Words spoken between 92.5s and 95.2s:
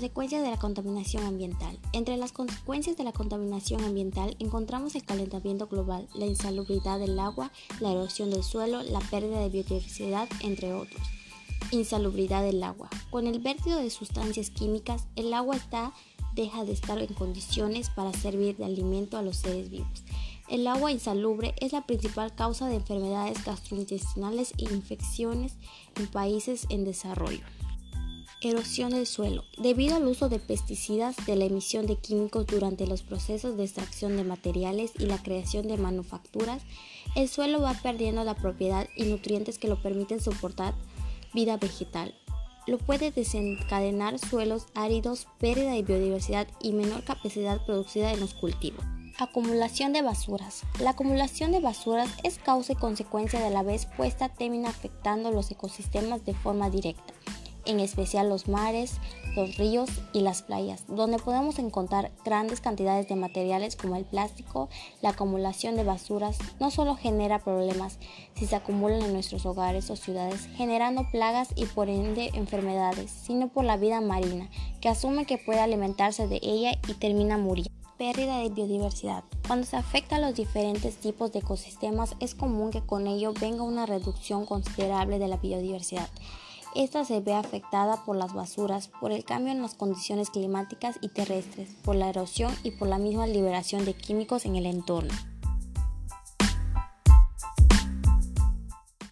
y por la misma liberación de químicos en el entorno.